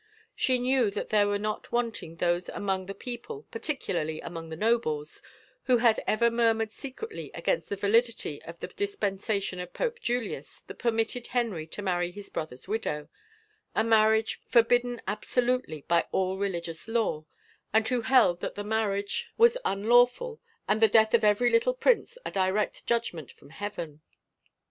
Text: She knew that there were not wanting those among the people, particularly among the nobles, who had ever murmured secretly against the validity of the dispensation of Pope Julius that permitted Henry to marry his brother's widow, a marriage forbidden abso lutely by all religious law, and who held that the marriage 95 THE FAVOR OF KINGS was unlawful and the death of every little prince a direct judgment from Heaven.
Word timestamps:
She 0.35 0.57
knew 0.57 0.89
that 0.89 1.09
there 1.11 1.27
were 1.27 1.37
not 1.37 1.71
wanting 1.71 2.15
those 2.15 2.49
among 2.49 2.87
the 2.87 2.95
people, 2.95 3.45
particularly 3.51 4.19
among 4.19 4.49
the 4.49 4.55
nobles, 4.55 5.21
who 5.65 5.77
had 5.77 6.03
ever 6.07 6.31
murmured 6.31 6.71
secretly 6.71 7.29
against 7.35 7.69
the 7.69 7.75
validity 7.75 8.41
of 8.41 8.59
the 8.59 8.65
dispensation 8.69 9.59
of 9.59 9.73
Pope 9.73 9.99
Julius 9.99 10.61
that 10.61 10.79
permitted 10.79 11.27
Henry 11.27 11.67
to 11.67 11.83
marry 11.83 12.09
his 12.09 12.31
brother's 12.31 12.67
widow, 12.67 13.09
a 13.75 13.83
marriage 13.83 14.41
forbidden 14.47 15.03
abso 15.07 15.45
lutely 15.45 15.85
by 15.87 16.07
all 16.11 16.35
religious 16.35 16.87
law, 16.87 17.25
and 17.71 17.87
who 17.87 18.01
held 18.01 18.39
that 18.41 18.55
the 18.55 18.63
marriage 18.63 19.31
95 19.37 19.53
THE 19.53 19.59
FAVOR 19.59 19.69
OF 19.71 19.75
KINGS 19.77 19.81
was 19.83 19.87
unlawful 19.87 20.41
and 20.67 20.81
the 20.81 20.87
death 20.87 21.13
of 21.13 21.23
every 21.23 21.51
little 21.51 21.75
prince 21.75 22.17
a 22.25 22.31
direct 22.31 22.87
judgment 22.87 23.31
from 23.31 23.51
Heaven. 23.51 24.01